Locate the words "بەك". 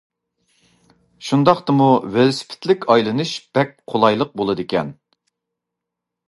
3.59-3.77